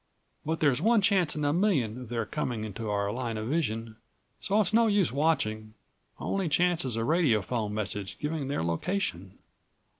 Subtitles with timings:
[0.43, 3.97] But there's one chance in a million of their coming into our line of vision,
[4.39, 5.75] so it's no use watching.
[6.19, 9.37] Only chance is a radiophone message giving their location."